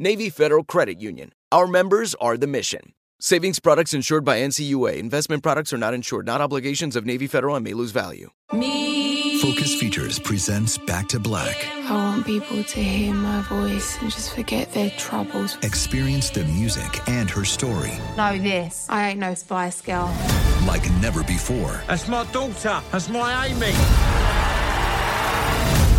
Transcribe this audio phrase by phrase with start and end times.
[0.00, 1.32] Navy Federal Credit Union.
[1.50, 2.92] Our members are the mission.
[3.18, 4.96] Savings products insured by NCUA.
[4.96, 8.30] Investment products are not insured, not obligations of Navy Federal and may lose value.
[8.52, 9.40] Me.
[9.42, 11.66] Focus Features presents Back to Black.
[11.90, 15.58] I want people to hear my voice and just forget their troubles.
[15.62, 17.98] Experience the music and her story.
[18.16, 18.86] Know this.
[18.88, 20.16] I ain't no Spice Girl.
[20.64, 21.82] Like never before.
[21.88, 22.80] That's my daughter.
[22.92, 23.72] That's my Amy.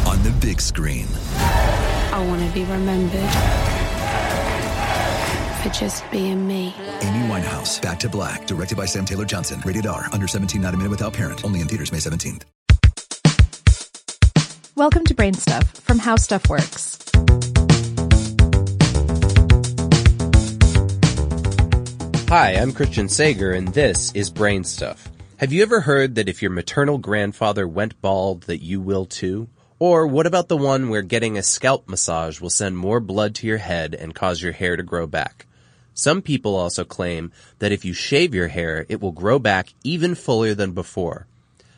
[0.09, 1.07] On the big screen.
[1.35, 3.68] I want to be remembered
[5.59, 6.73] for just being me.
[7.01, 9.61] Amy Winehouse, Back to Black, directed by Sam Taylor Johnson.
[9.65, 11.43] Rated R, under 17, not a minute without parent.
[11.43, 12.43] Only in theaters May 17th.
[14.75, 16.97] Welcome to Brain Stuff from How Stuff Works.
[22.29, 25.09] Hi, I'm Christian Sager, and this is Brain Stuff.
[25.37, 29.49] Have you ever heard that if your maternal grandfather went bald, that you will too?
[29.79, 33.47] Or what about the one where getting a scalp massage will send more blood to
[33.47, 35.47] your head and cause your hair to grow back?
[35.99, 40.15] Some people also claim that if you shave your hair, it will grow back even
[40.15, 41.27] fuller than before.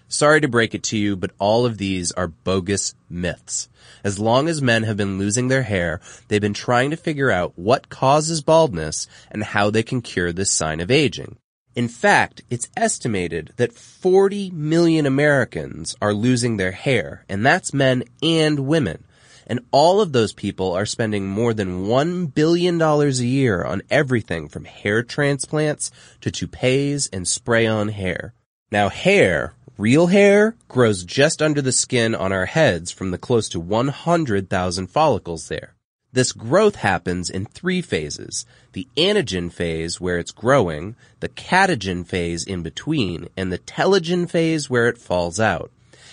[0.08, 3.68] Sorry to break it to you, but all of these are bogus myths.
[4.04, 7.58] As long as men have been losing their hair, they've been trying to figure out
[7.58, 11.38] what causes baldness and how they can cure this sign of aging.
[11.74, 18.04] In fact, it's estimated that 40 million Americans are losing their hair, and that's men
[18.22, 19.04] and women.
[19.48, 24.48] And all of those people are spending more than $1 billion a year on everything
[24.48, 25.92] from hair transplants
[26.22, 28.34] to toupees and spray on hair.
[28.72, 33.50] Now hair, real hair, grows just under the skin on our heads from the close
[33.50, 35.76] to 100,000 follicles there.
[36.14, 38.46] This growth happens in three phases.
[38.74, 44.70] The anagen phase where it's growing, the catagen phase in between, and the telogen phase
[44.70, 45.72] where it falls out.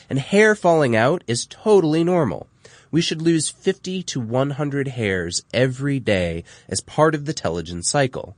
[0.09, 2.47] And hair falling out is totally normal
[2.91, 8.37] we should lose 50 to 100 hairs every day as part of the telogen cycle.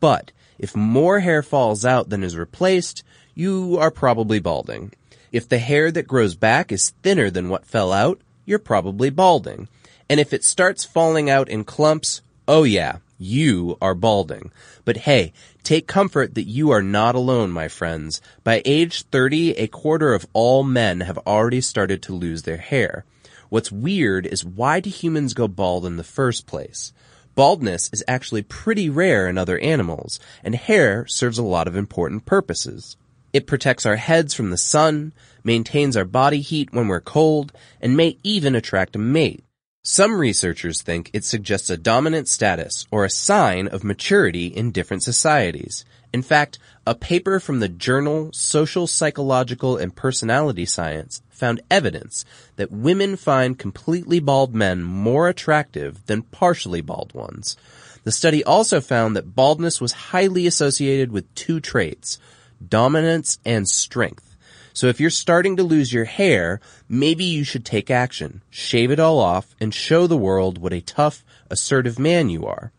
[0.00, 3.02] But if more hair falls out than is replaced,
[3.34, 4.92] you are probably balding.
[5.32, 9.68] If the hair that grows back is thinner than what fell out, you're probably balding.
[10.08, 14.52] And if it starts falling out in clumps, oh yeah, you are balding.
[14.84, 15.32] But hey,
[15.62, 18.20] take comfort that you are not alone, my friends.
[18.42, 23.04] By age 30, a quarter of all men have already started to lose their hair.
[23.48, 26.92] What's weird is why do humans go bald in the first place?
[27.34, 32.24] Baldness is actually pretty rare in other animals, and hair serves a lot of important
[32.24, 32.96] purposes.
[33.32, 35.12] It protects our heads from the sun,
[35.42, 39.44] maintains our body heat when we're cold, and may even attract a mate.
[39.82, 45.02] Some researchers think it suggests a dominant status or a sign of maturity in different
[45.02, 45.84] societies.
[46.14, 52.24] In fact, a paper from the journal Social Psychological and Personality Science found evidence
[52.54, 57.56] that women find completely bald men more attractive than partially bald ones.
[58.04, 62.20] The study also found that baldness was highly associated with two traits,
[62.64, 64.36] dominance and strength.
[64.72, 69.00] So if you're starting to lose your hair, maybe you should take action, shave it
[69.00, 72.70] all off, and show the world what a tough, assertive man you are.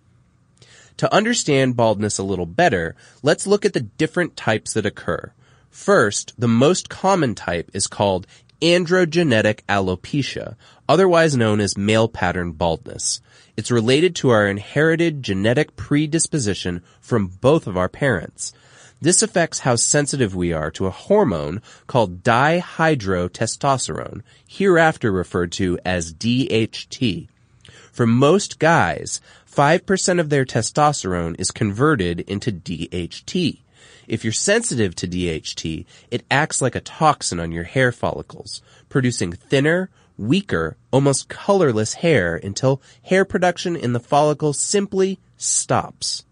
[0.97, 5.33] To understand baldness a little better, let's look at the different types that occur.
[5.69, 8.27] First, the most common type is called
[8.61, 10.55] androgenetic alopecia,
[10.87, 13.19] otherwise known as male pattern baldness.
[13.57, 18.53] It's related to our inherited genetic predisposition from both of our parents.
[19.01, 26.13] This affects how sensitive we are to a hormone called dihydrotestosterone, hereafter referred to as
[26.13, 27.27] DHT.
[27.95, 33.61] For most guys, 5% of their testosterone is converted into DHT.
[34.05, 39.31] If you're sensitive to DHT, it acts like a toxin on your hair follicles, producing
[39.31, 46.25] thinner, weaker, almost colorless hair until hair production in the follicle simply stops.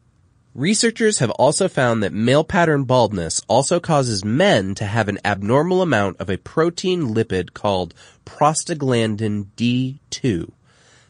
[0.53, 5.81] Researchers have also found that male pattern baldness also causes men to have an abnormal
[5.81, 7.93] amount of a protein lipid called
[8.25, 10.51] prostaglandin D2.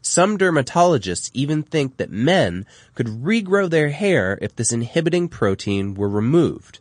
[0.05, 6.09] Some dermatologists even think that men could regrow their hair if this inhibiting protein were
[6.09, 6.79] removed.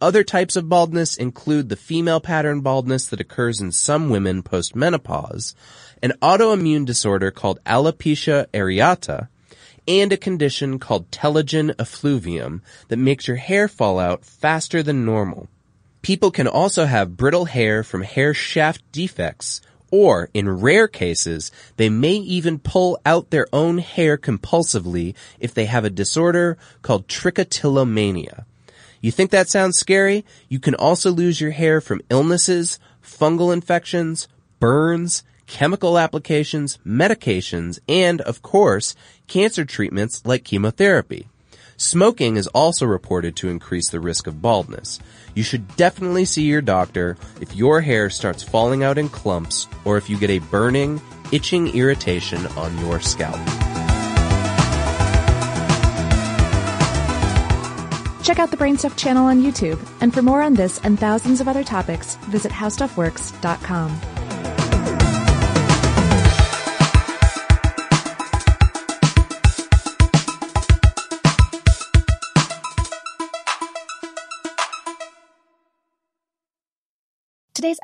[0.00, 5.54] Other types of baldness include the female pattern baldness that occurs in some women post-menopause,
[6.02, 9.28] an autoimmune disorder called alopecia areata,
[9.86, 15.48] and a condition called telogen effluvium that makes your hair fall out faster than normal.
[16.02, 19.60] People can also have brittle hair from hair shaft defects,
[19.90, 25.66] or in rare cases, they may even pull out their own hair compulsively if they
[25.66, 28.44] have a disorder called trichotillomania.
[29.00, 30.24] You think that sounds scary?
[30.48, 34.26] You can also lose your hair from illnesses, fungal infections,
[34.58, 38.96] burns, chemical applications, medications, and, of course,
[39.28, 41.28] cancer treatments like chemotherapy.
[41.78, 44.98] Smoking is also reported to increase the risk of baldness.
[45.34, 49.98] You should definitely see your doctor if your hair starts falling out in clumps or
[49.98, 51.02] if you get a burning,
[51.32, 53.36] itching irritation on your scalp.
[58.22, 61.46] Check out the Brainstuff channel on YouTube, and for more on this and thousands of
[61.46, 64.00] other topics, visit howstuffworks.com.